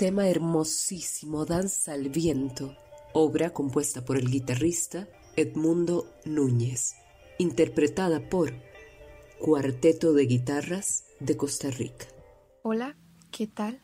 Hermosísimo 0.00 1.44
Danza 1.44 1.92
al 1.92 2.08
Viento, 2.08 2.76
obra 3.12 3.50
compuesta 3.50 4.04
por 4.04 4.16
el 4.16 4.28
guitarrista 4.28 5.08
Edmundo 5.36 6.06
Núñez, 6.24 6.96
interpretada 7.38 8.28
por 8.28 8.52
Cuarteto 9.40 10.12
de 10.12 10.26
Guitarras 10.26 11.04
de 11.20 11.36
Costa 11.36 11.70
Rica. 11.70 12.06
Hola, 12.62 12.96
¿qué 13.30 13.46
tal? 13.46 13.80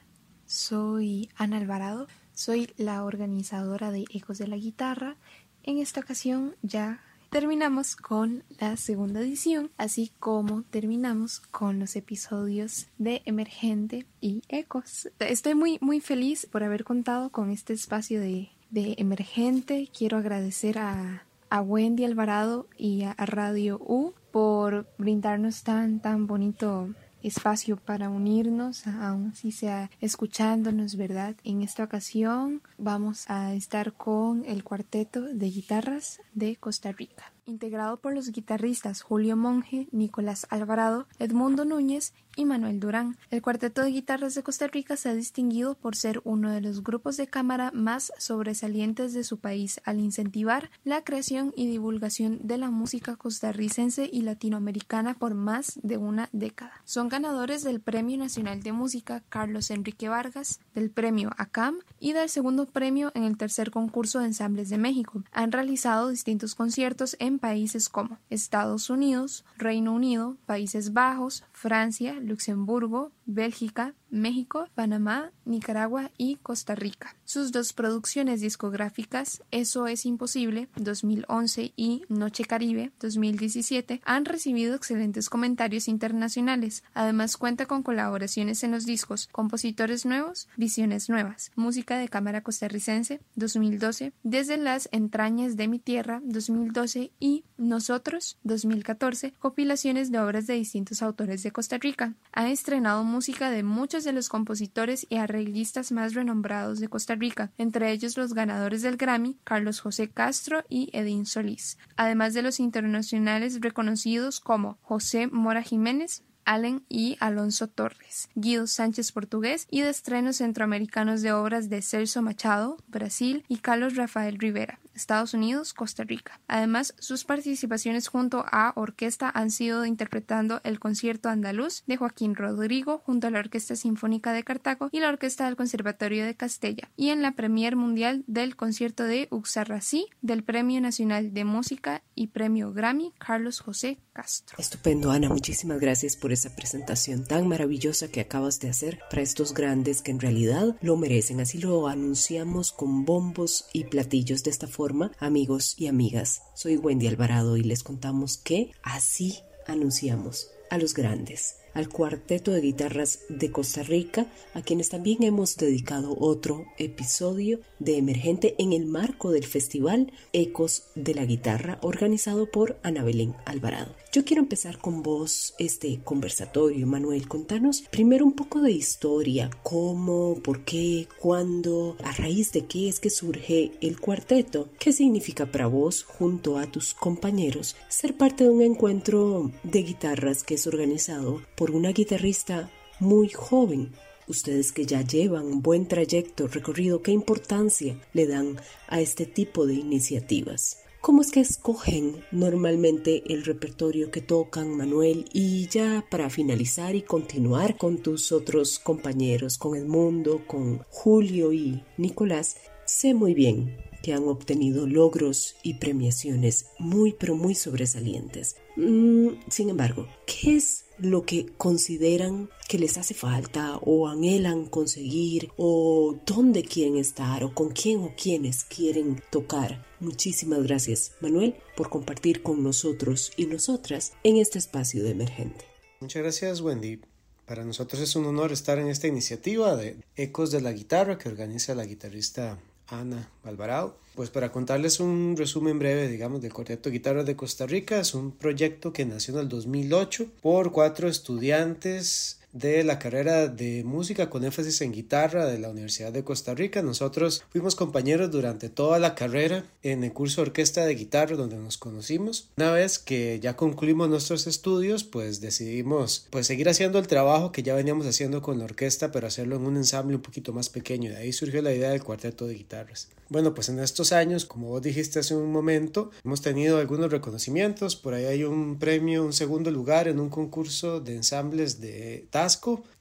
Soy 0.46 1.30
Ana 1.36 1.58
Alvarado, 1.58 2.08
soy 2.34 2.72
la 2.76 3.04
organizadora 3.04 3.92
de 3.92 4.04
Ecos 4.10 4.38
de 4.38 4.48
la 4.48 4.56
Guitarra. 4.56 5.16
En 5.62 5.78
esta 5.78 6.00
ocasión 6.00 6.56
ya 6.62 7.04
terminamos 7.30 7.94
con 7.94 8.42
la 8.58 8.76
segunda 8.76 9.20
edición, 9.20 9.70
así 9.78 10.12
como 10.18 10.62
terminamos 10.64 11.40
con 11.40 11.78
los 11.78 11.94
episodios 11.96 12.88
de 12.98 13.22
Emergente 13.24 14.06
y 14.20 14.42
Ecos. 14.48 15.08
Estoy 15.20 15.54
muy, 15.54 15.78
muy 15.80 16.00
feliz 16.00 16.46
por 16.46 16.64
haber 16.64 16.84
contado 16.84 17.30
con 17.30 17.50
este 17.50 17.72
espacio 17.72 18.20
de, 18.20 18.50
Emergente. 18.72 19.88
Quiero 19.96 20.18
agradecer 20.18 20.78
a, 20.78 21.24
Wendy 21.64 22.04
Alvarado 22.04 22.68
y 22.76 23.02
a, 23.02 23.12
a 23.12 23.26
Radio 23.26 23.78
U 23.80 24.12
por 24.30 24.86
brindarnos 24.98 25.64
tan, 25.64 26.00
tan 26.00 26.28
bonito 26.28 26.88
espacio 27.22 27.76
para 27.76 28.08
unirnos, 28.08 28.86
aún 28.86 29.34
si 29.34 29.52
sea 29.52 29.90
escuchándonos, 30.00 30.96
¿verdad? 30.96 31.36
En 31.44 31.62
esta 31.62 31.84
ocasión 31.84 32.62
vamos 32.78 33.28
a 33.28 33.54
estar 33.54 33.92
con 33.92 34.44
el 34.46 34.64
cuarteto 34.64 35.22
de 35.22 35.50
guitarras 35.50 36.20
de 36.34 36.56
Costa 36.56 36.92
Rica 36.92 37.32
integrado 37.50 37.98
por 37.98 38.14
los 38.14 38.30
guitarristas 38.30 39.02
Julio 39.02 39.36
Monge, 39.36 39.88
Nicolás 39.92 40.46
Alvarado, 40.50 41.06
Edmundo 41.18 41.64
Núñez 41.64 42.14
y 42.36 42.44
Manuel 42.44 42.80
Durán. 42.80 43.16
El 43.30 43.42
Cuarteto 43.42 43.82
de 43.82 43.90
Guitarras 43.90 44.34
de 44.34 44.42
Costa 44.42 44.68
Rica 44.68 44.96
se 44.96 45.08
ha 45.08 45.14
distinguido 45.14 45.74
por 45.74 45.96
ser 45.96 46.20
uno 46.24 46.50
de 46.50 46.60
los 46.60 46.82
grupos 46.82 47.16
de 47.16 47.26
cámara 47.26 47.70
más 47.74 48.12
sobresalientes 48.18 49.12
de 49.12 49.24
su 49.24 49.38
país 49.38 49.80
al 49.84 50.00
incentivar 50.00 50.70
la 50.84 51.02
creación 51.02 51.52
y 51.56 51.66
divulgación 51.66 52.38
de 52.42 52.58
la 52.58 52.70
música 52.70 53.16
costarricense 53.16 54.08
y 54.10 54.22
latinoamericana 54.22 55.14
por 55.14 55.34
más 55.34 55.78
de 55.82 55.96
una 55.96 56.28
década. 56.32 56.72
Son 56.84 57.08
ganadores 57.08 57.64
del 57.64 57.80
Premio 57.80 58.16
Nacional 58.16 58.62
de 58.62 58.72
Música 58.72 59.22
Carlos 59.28 59.70
Enrique 59.70 60.08
Vargas, 60.08 60.60
del 60.74 60.90
Premio 60.90 61.30
ACAM 61.36 61.80
y 61.98 62.12
del 62.12 62.28
segundo 62.28 62.66
premio 62.66 63.10
en 63.14 63.24
el 63.24 63.36
tercer 63.36 63.70
concurso 63.70 64.20
de 64.20 64.26
ensambles 64.26 64.70
de 64.70 64.78
México. 64.78 65.22
Han 65.32 65.52
realizado 65.52 66.08
distintos 66.08 66.54
conciertos 66.54 67.16
en 67.18 67.38
países 67.40 67.88
como 67.88 68.18
Estados 68.28 68.90
Unidos, 68.90 69.44
Reino 69.56 69.92
Unido, 69.92 70.36
Países 70.46 70.92
Bajos, 70.92 71.42
Francia, 71.52 72.20
Luxemburgo, 72.20 73.10
Bélgica, 73.32 73.94
México, 74.10 74.66
Panamá, 74.74 75.30
Nicaragua 75.44 76.10
y 76.18 76.36
Costa 76.36 76.74
Rica. 76.74 77.14
Sus 77.24 77.52
dos 77.52 77.72
producciones 77.72 78.40
discográficas, 78.40 79.42
Eso 79.52 79.86
es 79.86 80.04
imposible, 80.04 80.68
2011 80.74 81.72
y 81.76 82.02
Noche 82.08 82.44
Caribe, 82.44 82.90
2017, 82.98 84.00
han 84.04 84.24
recibido 84.24 84.74
excelentes 84.74 85.28
comentarios 85.28 85.86
internacionales. 85.86 86.82
Además 86.92 87.36
cuenta 87.36 87.66
con 87.66 87.84
colaboraciones 87.84 88.64
en 88.64 88.72
los 88.72 88.84
discos 88.84 89.28
Compositores 89.30 90.04
Nuevos, 90.04 90.48
Visiones 90.56 91.08
Nuevas, 91.08 91.52
Música 91.54 91.96
de 91.98 92.08
Cámara 92.08 92.42
Costarricense, 92.42 93.20
2012, 93.36 94.12
Desde 94.24 94.56
las 94.56 94.88
entrañas 94.90 95.56
de 95.56 95.68
mi 95.68 95.78
tierra, 95.78 96.20
2012 96.24 97.12
y 97.20 97.44
Nosotros, 97.56 98.38
2014, 98.42 99.34
compilaciones 99.38 100.10
de 100.10 100.18
obras 100.18 100.48
de 100.48 100.54
distintos 100.54 101.00
autores 101.00 101.44
de 101.44 101.52
Costa 101.52 101.78
Rica. 101.78 102.14
Ha 102.32 102.50
estrenado 102.50 103.04
música 103.04 103.19
de 103.50 103.62
muchos 103.62 104.02
de 104.04 104.12
los 104.12 104.30
compositores 104.30 105.06
y 105.10 105.16
arreglistas 105.16 105.92
más 105.92 106.14
renombrados 106.14 106.80
de 106.80 106.88
Costa 106.88 107.14
Rica, 107.14 107.52
entre 107.58 107.92
ellos 107.92 108.16
los 108.16 108.32
ganadores 108.32 108.80
del 108.80 108.96
Grammy, 108.96 109.38
Carlos 109.44 109.80
José 109.80 110.08
Castro 110.08 110.64
y 110.70 110.88
Edín 110.94 111.26
Solís, 111.26 111.76
además 111.96 112.32
de 112.32 112.42
los 112.42 112.60
internacionales 112.60 113.58
reconocidos 113.60 114.40
como 114.40 114.78
José 114.80 115.26
Mora 115.26 115.62
Jiménez, 115.62 116.24
Allen 116.44 116.84
y 116.88 117.16
Alonso 117.20 117.68
Torres, 117.68 118.28
Guido 118.34 118.66
Sánchez 118.66 119.12
Portugués 119.12 119.66
y 119.70 119.82
de 119.82 119.90
estrenos 119.90 120.36
centroamericanos 120.36 121.22
de 121.22 121.32
obras 121.32 121.68
de 121.68 121.82
Celso 121.82 122.22
Machado, 122.22 122.78
Brasil 122.88 123.44
y 123.48 123.58
Carlos 123.58 123.96
Rafael 123.96 124.38
Rivera, 124.38 124.80
Estados 124.94 125.34
Unidos, 125.34 125.74
Costa 125.74 126.04
Rica. 126.04 126.40
Además, 126.48 126.94
sus 126.98 127.24
participaciones 127.24 128.08
junto 128.08 128.44
a 128.50 128.72
orquesta 128.76 129.30
han 129.32 129.50
sido 129.50 129.86
interpretando 129.86 130.60
el 130.64 130.78
concierto 130.78 131.28
andaluz 131.28 131.84
de 131.86 131.96
Joaquín 131.96 132.34
Rodrigo 132.34 132.98
junto 132.98 133.26
a 133.26 133.30
la 133.30 133.38
Orquesta 133.38 133.76
Sinfónica 133.76 134.32
de 134.32 134.44
Cartago 134.44 134.88
y 134.92 135.00
la 135.00 135.08
Orquesta 135.08 135.46
del 135.46 135.56
Conservatorio 135.56 136.24
de 136.24 136.34
Castella 136.34 136.90
y 136.96 137.10
en 137.10 137.22
la 137.22 137.32
Premier 137.32 137.76
Mundial 137.76 138.24
del 138.26 138.56
concierto 138.56 139.04
de 139.04 139.28
Uxarrací 139.30 140.06
del 140.22 140.44
Premio 140.44 140.80
Nacional 140.80 141.32
de 141.32 141.44
Música 141.44 142.02
y 142.14 142.28
Premio 142.28 142.72
Grammy 142.72 143.12
Carlos 143.18 143.60
José 143.60 143.98
Castro. 144.12 144.56
Estupendo, 144.58 145.10
Ana. 145.10 145.28
Muchísimas 145.28 145.80
gracias 145.80 146.16
por 146.16 146.29
esa 146.34 146.54
presentación 146.54 147.24
tan 147.24 147.48
maravillosa 147.48 148.08
que 148.08 148.20
acabas 148.20 148.60
de 148.60 148.68
hacer 148.68 149.00
para 149.10 149.22
estos 149.22 149.54
grandes 149.54 150.02
que 150.02 150.10
en 150.10 150.20
realidad 150.20 150.76
lo 150.80 150.96
merecen. 150.96 151.40
Así 151.40 151.58
lo 151.58 151.88
anunciamos 151.88 152.72
con 152.72 153.04
bombos 153.04 153.66
y 153.72 153.84
platillos 153.84 154.42
de 154.42 154.50
esta 154.50 154.66
forma 154.66 155.12
amigos 155.18 155.74
y 155.78 155.86
amigas. 155.86 156.42
Soy 156.54 156.76
Wendy 156.76 157.06
Alvarado 157.06 157.56
y 157.56 157.62
les 157.62 157.82
contamos 157.82 158.36
que 158.36 158.72
así 158.82 159.38
anunciamos 159.66 160.50
a 160.70 160.78
los 160.78 160.94
grandes 160.94 161.59
al 161.74 161.88
cuarteto 161.88 162.52
de 162.52 162.60
guitarras 162.60 163.20
de 163.28 163.50
Costa 163.50 163.82
Rica, 163.82 164.26
a 164.54 164.62
quienes 164.62 164.88
también 164.88 165.22
hemos 165.22 165.56
dedicado 165.56 166.16
otro 166.18 166.66
episodio 166.78 167.60
de 167.78 167.98
Emergente 167.98 168.54
en 168.58 168.72
el 168.72 168.86
marco 168.86 169.30
del 169.30 169.44
festival 169.44 170.12
Ecos 170.32 170.84
de 170.94 171.14
la 171.14 171.24
Guitarra 171.24 171.78
organizado 171.82 172.50
por 172.50 172.78
Ana 172.82 173.04
Belén 173.04 173.34
Alvarado. 173.44 173.94
Yo 174.12 174.24
quiero 174.24 174.42
empezar 174.42 174.78
con 174.78 175.02
vos 175.02 175.54
este 175.58 176.00
conversatorio, 176.02 176.84
Manuel. 176.86 177.28
Contanos 177.28 177.82
primero 177.92 178.24
un 178.24 178.32
poco 178.32 178.60
de 178.60 178.72
historia, 178.72 179.50
cómo, 179.62 180.40
por 180.42 180.64
qué, 180.64 181.06
cuándo, 181.20 181.96
a 182.02 182.10
raíz 182.12 182.50
de 182.50 182.66
qué 182.66 182.88
es 182.88 182.98
que 182.98 183.08
surge 183.08 183.72
el 183.80 184.00
cuarteto, 184.00 184.68
qué 184.80 184.92
significa 184.92 185.46
para 185.46 185.68
vos, 185.68 186.02
junto 186.02 186.58
a 186.58 186.66
tus 186.66 186.92
compañeros, 186.92 187.76
ser 187.88 188.16
parte 188.16 188.44
de 188.44 188.50
un 188.50 188.62
encuentro 188.62 189.52
de 189.62 189.82
guitarras 189.82 190.42
que 190.42 190.54
es 190.54 190.66
organizado 190.66 191.40
por 191.60 191.72
una 191.72 191.90
guitarrista 191.90 192.70
muy 193.00 193.28
joven. 193.28 193.92
Ustedes 194.26 194.72
que 194.72 194.86
ya 194.86 195.02
llevan 195.02 195.44
un 195.44 195.60
buen 195.60 195.86
trayecto 195.86 196.48
recorrido, 196.48 197.02
¿qué 197.02 197.12
importancia 197.12 198.00
le 198.14 198.26
dan 198.26 198.56
a 198.88 199.02
este 199.02 199.26
tipo 199.26 199.66
de 199.66 199.74
iniciativas? 199.74 200.78
¿Cómo 201.02 201.20
es 201.20 201.30
que 201.30 201.40
escogen 201.40 202.24
normalmente 202.32 203.24
el 203.26 203.44
repertorio 203.44 204.10
que 204.10 204.22
tocan 204.22 204.74
Manuel? 204.74 205.26
Y 205.34 205.68
ya 205.68 206.02
para 206.10 206.30
finalizar 206.30 206.94
y 206.94 207.02
continuar 207.02 207.76
con 207.76 207.98
tus 207.98 208.32
otros 208.32 208.78
compañeros, 208.78 209.58
con 209.58 209.76
Edmundo, 209.76 210.46
con 210.46 210.78
Julio 210.88 211.52
y 211.52 211.84
Nicolás, 211.98 212.56
sé 212.86 213.12
muy 213.12 213.34
bien 213.34 213.76
que 214.02 214.14
han 214.14 214.26
obtenido 214.28 214.86
logros 214.86 215.56
y 215.62 215.74
premiaciones 215.74 216.68
muy 216.78 217.12
pero 217.12 217.34
muy 217.34 217.54
sobresalientes. 217.54 218.56
Mm, 218.76 219.28
sin 219.50 219.68
embargo, 219.68 220.08
¿qué 220.24 220.56
es 220.56 220.86
lo 221.00 221.22
que 221.22 221.46
consideran 221.56 222.50
que 222.68 222.78
les 222.78 222.98
hace 222.98 223.14
falta 223.14 223.78
o 223.78 224.06
anhelan 224.08 224.66
conseguir 224.66 225.50
o 225.56 226.18
dónde 226.26 226.62
quieren 226.62 226.96
estar 226.96 227.42
o 227.44 227.54
con 227.54 227.70
quién 227.70 228.00
o 228.00 228.14
quiénes 228.16 228.64
quieren 228.64 229.22
tocar? 229.30 229.86
Muchísimas 230.00 230.62
gracias, 230.62 231.12
Manuel, 231.20 231.54
por 231.76 231.90
compartir 231.90 232.42
con 232.42 232.62
nosotros 232.62 233.32
y 233.36 233.46
nosotras 233.46 234.12
en 234.22 234.36
este 234.36 234.58
espacio 234.58 235.02
de 235.02 235.10
emergente. 235.10 235.64
Muchas 236.00 236.22
gracias, 236.22 236.60
Wendy. 236.60 237.00
Para 237.46 237.64
nosotros 237.64 238.00
es 238.00 238.14
un 238.14 238.26
honor 238.26 238.52
estar 238.52 238.78
en 238.78 238.86
esta 238.86 239.08
iniciativa 239.08 239.74
de 239.74 239.96
Ecos 240.14 240.52
de 240.52 240.60
la 240.60 240.72
Guitarra 240.72 241.18
que 241.18 241.28
organiza 241.28 241.74
la 241.74 241.84
guitarrista 241.84 242.60
Ana 242.90 243.28
Alvarado. 243.44 243.96
Pues 244.14 244.30
para 244.30 244.52
contarles 244.52 245.00
un 245.00 245.36
resumen 245.36 245.78
breve, 245.78 246.08
digamos, 246.08 246.42
del 246.42 246.52
Cuarteto 246.52 246.90
Guitarras 246.90 247.26
de 247.26 247.36
Costa 247.36 247.66
Rica, 247.66 248.00
es 248.00 248.14
un 248.14 248.32
proyecto 248.32 248.92
que 248.92 249.06
nació 249.06 249.34
en 249.34 249.40
el 249.40 249.48
2008 249.48 250.26
por 250.42 250.72
cuatro 250.72 251.08
estudiantes 251.08 252.39
de 252.52 252.84
la 252.84 252.98
carrera 252.98 253.48
de 253.48 253.84
música 253.84 254.30
con 254.30 254.44
énfasis 254.44 254.80
en 254.80 254.92
guitarra 254.92 255.46
de 255.46 255.58
la 255.58 255.68
Universidad 255.68 256.12
de 256.12 256.24
Costa 256.24 256.54
Rica. 256.54 256.82
Nosotros 256.82 257.44
fuimos 257.50 257.74
compañeros 257.74 258.30
durante 258.30 258.68
toda 258.68 258.98
la 258.98 259.14
carrera 259.14 259.64
en 259.82 260.04
el 260.04 260.12
curso 260.12 260.40
de 260.40 260.48
orquesta 260.48 260.84
de 260.84 260.94
guitarra 260.94 261.36
donde 261.36 261.56
nos 261.56 261.78
conocimos. 261.78 262.48
Una 262.56 262.72
vez 262.72 262.98
que 262.98 263.38
ya 263.40 263.56
concluimos 263.56 264.08
nuestros 264.08 264.46
estudios, 264.46 265.04
pues 265.04 265.40
decidimos 265.40 266.26
pues 266.30 266.46
seguir 266.46 266.68
haciendo 266.68 266.98
el 266.98 267.06
trabajo 267.06 267.52
que 267.52 267.62
ya 267.62 267.74
veníamos 267.74 268.06
haciendo 268.06 268.42
con 268.42 268.58
la 268.58 268.64
orquesta, 268.64 269.12
pero 269.12 269.26
hacerlo 269.26 269.56
en 269.56 269.66
un 269.66 269.76
ensamble 269.76 270.16
un 270.16 270.22
poquito 270.22 270.52
más 270.52 270.68
pequeño. 270.68 271.10
De 271.10 271.16
ahí 271.16 271.32
surgió 271.32 271.62
la 271.62 271.72
idea 271.72 271.90
del 271.90 272.02
cuarteto 272.02 272.46
de 272.46 272.54
guitarras. 272.54 273.08
Bueno, 273.30 273.54
pues 273.54 273.68
en 273.68 273.78
estos 273.78 274.10
años, 274.10 274.44
como 274.44 274.70
vos 274.70 274.82
dijiste 274.82 275.20
hace 275.20 275.36
un 275.36 275.52
momento, 275.52 276.10
hemos 276.24 276.42
tenido 276.42 276.78
algunos 276.78 277.12
reconocimientos. 277.12 277.94
Por 277.94 278.14
ahí 278.14 278.24
hay 278.24 278.42
un 278.42 278.80
premio, 278.80 279.24
un 279.24 279.32
segundo 279.32 279.70
lugar 279.70 280.08
en 280.08 280.18
un 280.18 280.30
concurso 280.30 280.98
de 280.98 281.14
ensambles 281.14 281.80
de 281.80 282.26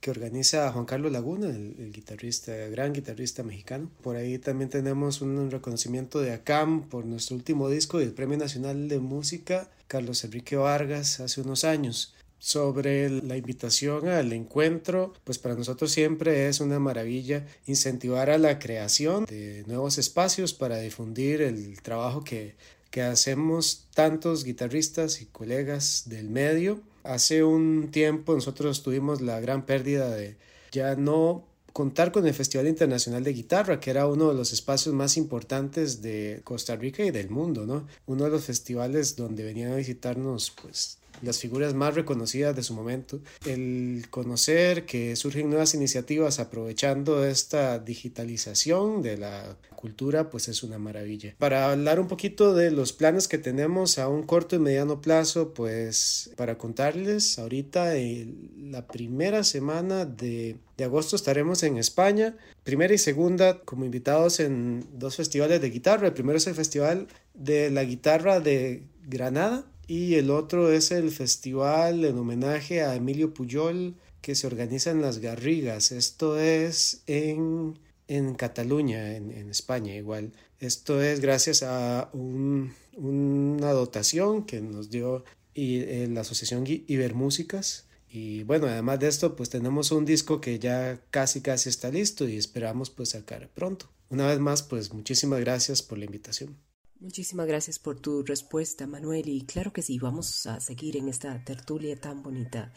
Que 0.01 0.11
organiza 0.11 0.69
Juan 0.71 0.85
Carlos 0.85 1.13
Laguna, 1.13 1.47
el, 1.47 1.91
guitarrista, 1.93 2.53
gran 2.67 2.91
guitarrista 2.91 3.41
mexicano. 3.41 3.89
Por 4.01 4.17
ahí 4.17 4.37
también 4.37 4.69
tenemos 4.69 5.21
un 5.21 5.49
reconocimiento 5.49 6.19
de 6.19 6.33
ACAM 6.33 6.89
por 6.89 7.05
nuestro 7.05 7.37
último 7.37 7.69
disco 7.69 7.99
del 7.99 8.11
Premio 8.11 8.37
Nacional 8.37 8.89
de 8.89 8.99
Música, 8.99 9.69
Carlos 9.87 10.25
Enrique 10.25 10.57
Vargas, 10.57 11.21
hace 11.21 11.39
unos 11.39 11.63
años 11.63 12.15
sobre 12.37 13.09
la 13.09 13.37
invitación 13.37 14.09
al 14.09 14.33
encuentro, 14.33 15.13
pues 15.23 15.37
para 15.37 15.55
nosotros 15.55 15.91
siempre 15.91 16.49
es 16.49 16.59
una 16.59 16.79
maravilla 16.79 17.45
incentivar 17.65 18.29
a 18.29 18.37
la 18.37 18.59
creación 18.59 19.25
de 19.25 19.63
nuevos 19.67 19.97
espacios 19.97 20.53
para 20.53 20.79
difundir 20.79 21.41
el 21.41 21.81
trabajo 21.81 22.23
que 22.25 22.55
hacemos 23.01 23.87
tantos 23.93 24.43
guitarristas 24.43 25.21
y 25.21 25.27
colegas 25.27 26.03
del 26.07 26.29
medio. 26.29 26.81
Hace 27.03 27.43
un 27.43 27.89
tiempo 27.91 28.33
nosotros 28.33 28.83
tuvimos 28.83 29.21
la 29.21 29.39
gran 29.39 29.65
pérdida 29.65 30.09
de 30.09 30.37
ya 30.71 30.95
no 30.95 31.45
contar 31.73 32.11
con 32.11 32.27
el 32.27 32.33
Festival 32.33 32.67
Internacional 32.67 33.23
de 33.23 33.33
Guitarra, 33.33 33.79
que 33.79 33.89
era 33.89 34.07
uno 34.07 34.29
de 34.29 34.35
los 34.35 34.53
espacios 34.53 34.93
más 34.93 35.17
importantes 35.17 36.01
de 36.01 36.41
Costa 36.43 36.75
Rica 36.75 37.03
y 37.03 37.11
del 37.11 37.29
mundo, 37.29 37.65
¿no? 37.65 37.87
Uno 38.05 38.25
de 38.25 38.29
los 38.29 38.45
festivales 38.45 39.15
donde 39.15 39.43
venían 39.43 39.71
a 39.71 39.77
visitarnos, 39.77 40.53
pues, 40.61 40.98
las 41.21 41.39
figuras 41.39 41.73
más 41.73 41.95
reconocidas 41.95 42.55
de 42.55 42.63
su 42.63 42.73
momento, 42.73 43.19
el 43.45 44.05
conocer 44.09 44.85
que 44.85 45.15
surgen 45.15 45.49
nuevas 45.49 45.73
iniciativas 45.73 46.39
aprovechando 46.39 47.25
esta 47.25 47.79
digitalización 47.79 49.01
de 49.01 49.17
la 49.17 49.57
cultura, 49.75 50.29
pues 50.29 50.49
es 50.49 50.63
una 50.63 50.77
maravilla. 50.77 51.35
Para 51.37 51.71
hablar 51.71 51.99
un 51.99 52.07
poquito 52.07 52.53
de 52.53 52.69
los 52.71 52.91
planes 52.91 53.27
que 53.27 53.37
tenemos 53.37 53.97
a 53.97 54.09
un 54.09 54.23
corto 54.23 54.55
y 54.55 54.59
mediano 54.59 55.01
plazo, 55.01 55.53
pues 55.53 56.31
para 56.35 56.57
contarles, 56.57 57.39
ahorita 57.39 57.95
en 57.95 58.71
la 58.71 58.87
primera 58.87 59.43
semana 59.43 60.05
de, 60.05 60.57
de 60.77 60.83
agosto 60.83 61.15
estaremos 61.15 61.63
en 61.63 61.77
España, 61.77 62.35
primera 62.63 62.93
y 62.93 62.97
segunda 62.97 63.61
como 63.61 63.85
invitados 63.85 64.41
en 64.41 64.85
dos 64.93 65.15
festivales 65.15 65.61
de 65.61 65.69
guitarra. 65.69 66.07
El 66.07 66.13
primero 66.13 66.37
es 66.37 66.47
el 66.47 66.55
Festival 66.55 67.07
de 67.33 67.69
la 67.71 67.83
Guitarra 67.85 68.41
de 68.41 68.83
Granada 69.07 69.65
y 69.89 70.15
el 70.15 70.29
otro 70.29 70.71
es 70.71 70.91
el 70.91 71.09
festival 71.09 72.05
en 72.05 72.15
homenaje 72.15 72.83
a 72.83 72.93
Emilio 72.93 73.33
Puyol 73.33 73.95
que 74.21 74.35
se 74.35 74.45
organiza 74.45 74.91
en 74.91 75.01
Las 75.01 75.17
Garrigas. 75.17 75.91
Esto 75.91 76.39
es 76.39 77.01
en, 77.07 77.79
en 78.07 78.35
Cataluña, 78.35 79.15
en, 79.15 79.49
España 79.49 79.95
igual. 79.95 80.31
Esto 80.59 81.01
es 81.01 81.21
gracias 81.21 81.63
a 81.63 82.11
una 82.13 83.71
dotación 83.71 84.45
que 84.45 84.61
nos 84.61 84.91
dio 84.91 85.23
y, 85.55 85.79
eh, 85.79 86.07
la 86.07 86.21
Asociación 86.21 86.65
Ibermúsicas. 86.67 87.87
Y 88.11 88.43
bueno, 88.43 88.67
además 88.67 88.99
de 88.99 89.07
esto, 89.07 89.35
pues 89.35 89.49
tenemos 89.49 89.91
un 89.91 90.05
disco 90.05 90.39
que 90.39 90.59
ya 90.59 91.01
casi 91.09 91.41
casi 91.41 91.69
está 91.69 91.89
listo 91.89 92.29
y 92.29 92.37
esperamos 92.37 92.91
pues 92.91 93.09
sacar 93.09 93.49
pronto. 93.55 93.89
Una 94.09 94.27
vez 94.27 94.37
más, 94.37 94.61
pues 94.61 94.93
muchísimas 94.93 95.39
gracias 95.39 95.81
por 95.81 95.97
la 95.97 96.05
invitación. 96.05 96.68
Muchísimas 96.99 97.47
gracias 97.47 97.79
por 97.79 97.97
tu 97.99 98.23
respuesta, 98.23 98.85
Manuel. 98.85 99.29
Y 99.29 99.45
claro 99.45 99.71
que 99.71 99.81
sí, 99.81 99.97
vamos 99.99 100.45
a 100.47 100.59
seguir 100.59 100.97
en 100.97 101.07
esta 101.07 101.41
tertulia 101.45 101.97
tan 101.99 102.21
bonita 102.21 102.73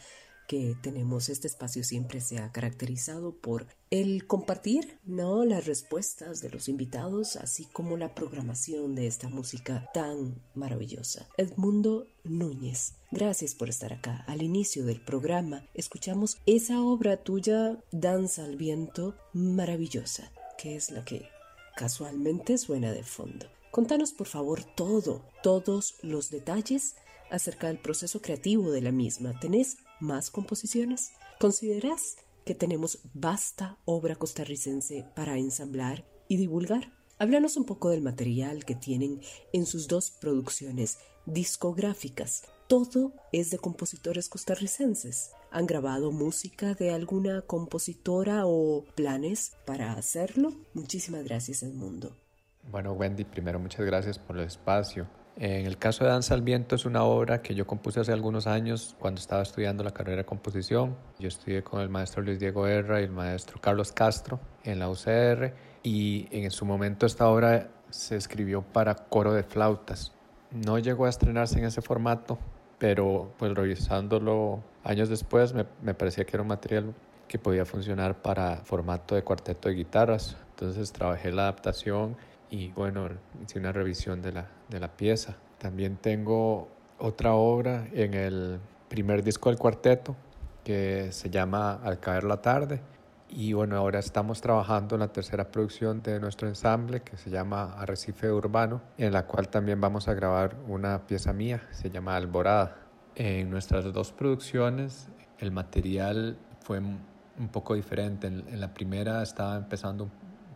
que 0.47 0.77
tenemos. 0.81 1.27
Este 1.27 1.47
espacio 1.47 1.83
siempre 1.83 2.21
se 2.21 2.37
ha 2.37 2.51
caracterizado 2.51 3.35
por 3.35 3.67
el 3.89 4.25
compartir, 4.25 4.97
¿no? 5.03 5.43
Las 5.43 5.65
respuestas 5.65 6.41
de 6.41 6.49
los 6.49 6.69
invitados, 6.69 7.35
así 7.35 7.65
como 7.65 7.97
la 7.97 8.15
programación 8.15 8.95
de 8.95 9.07
esta 9.07 9.27
música 9.27 9.89
tan 9.93 10.41
maravillosa. 10.55 11.27
Edmundo 11.37 12.07
Núñez, 12.23 12.93
gracias 13.11 13.55
por 13.55 13.67
estar 13.67 13.91
acá. 13.91 14.23
Al 14.27 14.41
inicio 14.41 14.85
del 14.85 15.01
programa 15.01 15.65
escuchamos 15.73 16.37
esa 16.45 16.81
obra 16.81 17.17
tuya, 17.17 17.77
Danza 17.91 18.45
al 18.45 18.55
Viento, 18.55 19.15
maravillosa, 19.33 20.31
que 20.57 20.77
es 20.77 20.91
la 20.91 21.03
que 21.03 21.27
casualmente 21.75 22.57
suena 22.57 22.93
de 22.93 23.03
fondo. 23.03 23.47
Contanos 23.73 24.13
por 24.13 24.27
favor 24.27 24.63
todo, 24.63 25.23
todos 25.41 25.95
los 26.03 26.29
detalles 26.29 26.95
acerca 27.31 27.69
del 27.69 27.79
proceso 27.79 28.21
creativo 28.21 28.69
de 28.69 28.83
la 28.83 28.91
misma. 28.91 29.39
¿Tenés 29.39 29.77
más 29.99 30.29
composiciones? 30.29 31.13
¿Considerás 31.39 32.17
que 32.45 32.53
tenemos 32.53 32.99
vasta 33.15 33.79
obra 33.85 34.15
costarricense 34.15 35.07
para 35.15 35.39
ensamblar 35.39 36.05
y 36.27 36.37
divulgar? 36.37 36.93
Háblanos 37.17 37.57
un 37.57 37.65
poco 37.65 37.89
del 37.89 38.03
material 38.03 38.63
que 38.63 38.75
tienen 38.75 39.21
en 39.53 39.65
sus 39.65 39.87
dos 39.87 40.11
producciones 40.11 40.99
discográficas. 41.25 42.43
Todo 42.67 43.11
es 43.31 43.49
de 43.49 43.57
compositores 43.57 44.29
costarricenses. 44.29 45.31
¿Han 45.49 45.65
grabado 45.65 46.11
música 46.11 46.75
de 46.75 46.91
alguna 46.91 47.41
compositora 47.41 48.45
o 48.45 48.85
planes 48.93 49.53
para 49.65 49.93
hacerlo? 49.93 50.53
Muchísimas 50.75 51.23
gracias, 51.23 51.63
Edmundo. 51.63 52.22
Bueno, 52.71 52.93
Wendy, 52.93 53.25
primero 53.25 53.59
muchas 53.59 53.85
gracias 53.85 54.17
por 54.17 54.37
el 54.37 54.45
espacio. 54.45 55.07
En 55.35 55.65
el 55.65 55.77
caso 55.77 56.03
de 56.03 56.11
Danza 56.11 56.33
al 56.33 56.43
Viento 56.43 56.75
es 56.75 56.85
una 56.85 57.03
obra 57.03 57.41
que 57.41 57.55
yo 57.55 57.65
compuse 57.65 57.99
hace 57.99 58.13
algunos 58.13 58.45
años 58.45 58.95
cuando 58.99 59.19
estaba 59.19 59.41
estudiando 59.41 59.83
la 59.83 59.91
carrera 59.91 60.17
de 60.17 60.25
composición. 60.25 60.95
Yo 61.19 61.27
estudié 61.27 61.63
con 61.63 61.81
el 61.81 61.89
maestro 61.89 62.21
Luis 62.21 62.39
Diego 62.39 62.67
Herra 62.67 63.01
y 63.01 63.05
el 63.05 63.11
maestro 63.11 63.59
Carlos 63.59 63.91
Castro 63.91 64.39
en 64.63 64.79
la 64.79 64.89
UCR 64.89 65.53
y 65.81 66.27
en 66.31 66.51
su 66.51 66.65
momento 66.65 67.05
esta 67.05 67.27
obra 67.27 67.69
se 67.89 68.15
escribió 68.15 68.61
para 68.61 68.95
coro 68.95 69.33
de 69.33 69.43
flautas. 69.43 70.13
No 70.51 70.77
llegó 70.77 71.05
a 71.05 71.09
estrenarse 71.09 71.57
en 71.57 71.65
ese 71.65 71.81
formato, 71.81 72.37
pero 72.77 73.33
pues 73.37 73.53
revisándolo 73.53 74.63
años 74.83 75.09
después 75.09 75.53
me, 75.53 75.65
me 75.81 75.95
parecía 75.95 76.25
que 76.25 76.37
era 76.37 76.43
un 76.43 76.49
material 76.49 76.93
que 77.27 77.39
podía 77.39 77.65
funcionar 77.65 78.21
para 78.21 78.57
formato 78.57 79.15
de 79.15 79.23
cuarteto 79.23 79.67
de 79.67 79.75
guitarras. 79.75 80.37
Entonces 80.51 80.91
trabajé 80.91 81.31
la 81.31 81.43
adaptación 81.43 82.15
y 82.53 82.71
bueno, 82.71 83.09
hice 83.41 83.57
una 83.57 83.71
revisión 83.71 84.21
de 84.21 84.31
la, 84.31 84.47
de 84.69 84.79
la 84.79 84.95
pieza. 84.95 85.35
También 85.57 85.97
tengo 85.97 86.67
otra 86.99 87.33
obra 87.33 87.87
en 87.91 88.13
el 88.13 88.59
primer 88.89 89.23
disco 89.23 89.49
del 89.49 89.57
cuarteto 89.57 90.15
que 90.63 91.11
se 91.11 91.31
llama 91.31 91.73
Al 91.83 91.99
caer 91.99 92.25
la 92.25 92.43
tarde. 92.43 92.79
Y 93.27 93.53
bueno, 93.53 93.75
ahora 93.75 93.97
estamos 93.97 94.39
trabajando 94.39 94.93
en 94.93 94.99
la 94.99 95.07
tercera 95.07 95.49
producción 95.49 96.03
de 96.03 96.19
nuestro 96.19 96.47
ensamble 96.47 97.01
que 97.01 97.17
se 97.17 97.31
llama 97.31 97.73
Arrecife 97.73 98.31
Urbano, 98.31 98.83
en 98.99 99.13
la 99.13 99.25
cual 99.25 99.49
también 99.49 99.81
vamos 99.81 100.07
a 100.07 100.13
grabar 100.13 100.55
una 100.67 101.07
pieza 101.07 101.33
mía, 101.33 101.67
se 101.71 101.89
llama 101.89 102.15
Alborada. 102.15 102.75
En 103.15 103.49
nuestras 103.49 103.91
dos 103.91 104.11
producciones 104.11 105.09
el 105.39 105.49
material 105.51 106.37
fue 106.59 106.77
un 106.77 107.49
poco 107.51 107.73
diferente. 107.73 108.27
En, 108.27 108.61
la 108.61 108.75
primera 108.75 109.23
estaba 109.23 109.55
empezando 109.55 110.11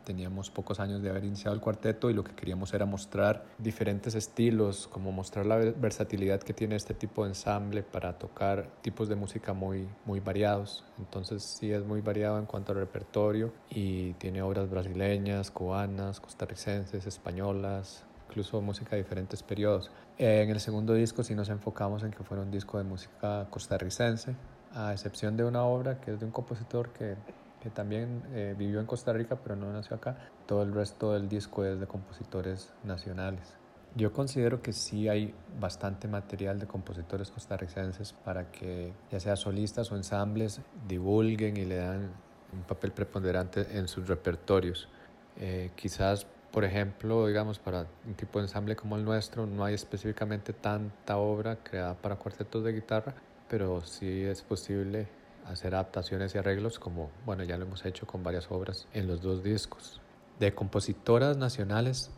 teníamos 0.07 0.49
pocos 0.49 0.79
años 0.79 1.01
de 1.01 1.09
haber 1.09 1.25
iniciado 1.25 1.53
el 1.53 1.59
cuarteto 1.59 2.09
y 2.09 2.13
lo 2.13 2.23
que 2.23 2.33
queríamos 2.33 2.73
era 2.73 2.85
mostrar 2.85 3.43
diferentes 3.57 4.15
estilos, 4.15 4.87
como 4.87 5.11
mostrar 5.11 5.45
la 5.45 5.57
versatilidad 5.57 6.39
que 6.39 6.53
tiene 6.53 6.77
este 6.77 6.93
tipo 6.93 7.23
de 7.23 7.31
ensamble 7.31 7.83
para 7.83 8.17
tocar 8.17 8.69
tipos 8.81 9.09
de 9.09 9.17
música 9.17 9.51
muy, 9.51 9.85
muy 10.05 10.21
variados. 10.21 10.85
Entonces 10.97 11.43
sí 11.43 11.73
es 11.73 11.83
muy 11.83 11.99
variado 11.99 12.39
en 12.39 12.45
cuanto 12.45 12.71
al 12.71 12.77
repertorio 12.77 13.51
y 13.69 14.13
tiene 14.13 14.41
obras 14.41 14.69
brasileñas, 14.69 15.51
cubanas, 15.51 16.21
costarricenses, 16.21 17.05
españolas, 17.05 18.05
incluso 18.29 18.61
música 18.61 18.91
de 18.91 19.03
diferentes 19.03 19.43
periodos. 19.43 19.91
En 20.17 20.49
el 20.49 20.61
segundo 20.61 20.93
disco 20.93 21.21
sí 21.21 21.35
nos 21.35 21.49
enfocamos 21.49 22.03
en 22.03 22.11
que 22.11 22.23
fuera 22.23 22.43
un 22.43 22.49
disco 22.49 22.77
de 22.77 22.85
música 22.85 23.45
costarricense, 23.49 24.37
a 24.73 24.93
excepción 24.93 25.35
de 25.35 25.43
una 25.43 25.63
obra 25.63 25.99
que 25.99 26.13
es 26.13 26.19
de 26.21 26.25
un 26.25 26.31
compositor 26.31 26.93
que 26.93 27.17
que 27.67 27.71
también 27.71 28.23
eh, 28.31 28.55
vivió 28.57 28.79
en 28.79 28.85
Costa 28.85 29.11
Rica 29.11 29.35
pero 29.43 29.57
no 29.57 29.71
nació 29.73 29.97
acá. 29.97 30.15
Todo 30.45 30.63
el 30.63 30.73
resto 30.73 31.11
del 31.11 31.27
disco 31.27 31.65
es 31.65 31.81
de 31.81 31.85
compositores 31.85 32.73
nacionales. 32.85 33.57
Yo 33.93 34.13
considero 34.13 34.61
que 34.61 34.71
sí 34.71 35.09
hay 35.09 35.33
bastante 35.59 36.07
material 36.07 36.59
de 36.59 36.65
compositores 36.65 37.29
costarricenses 37.29 38.13
para 38.13 38.51
que 38.51 38.93
ya 39.11 39.19
sea 39.19 39.35
solistas 39.35 39.91
o 39.91 39.97
ensambles 39.97 40.61
divulguen 40.87 41.57
y 41.57 41.65
le 41.65 41.75
dan 41.75 42.11
un 42.53 42.61
papel 42.61 42.93
preponderante 42.93 43.77
en 43.77 43.89
sus 43.89 44.07
repertorios. 44.07 44.87
Eh, 45.35 45.71
quizás, 45.75 46.25
por 46.51 46.63
ejemplo, 46.63 47.27
digamos, 47.27 47.59
para 47.59 47.85
un 48.05 48.13
tipo 48.13 48.39
de 48.39 48.45
ensamble 48.45 48.77
como 48.77 48.95
el 48.95 49.03
nuestro, 49.03 49.45
no 49.45 49.65
hay 49.65 49.73
específicamente 49.73 50.53
tanta 50.53 51.17
obra 51.17 51.57
creada 51.63 51.95
para 51.95 52.15
cuartetos 52.15 52.63
de 52.63 52.71
guitarra, 52.71 53.13
pero 53.49 53.81
sí 53.81 54.23
es 54.23 54.41
posible 54.41 55.16
hacer 55.49 55.75
adaptaciones 55.75 56.35
y 56.35 56.37
arreglos 56.37 56.79
como, 56.79 57.11
bueno, 57.25 57.43
ya 57.43 57.57
lo 57.57 57.65
hemos 57.65 57.85
hecho 57.85 58.05
con 58.05 58.23
varias 58.23 58.51
obras 58.51 58.87
en 58.93 59.07
los 59.07 59.21
dos 59.21 59.43
discos. 59.43 60.01
De 60.39 60.53
compositoras 60.53 61.37
nacionales 61.37 62.11